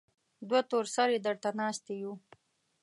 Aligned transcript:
دوه 0.47 0.59
تور 0.69 0.85
سرې 0.95 1.17
درته 1.25 1.49
ناستې 1.59 1.93
يو. 2.01 2.13